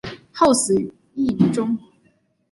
[0.33, 1.77] 后死于狱中。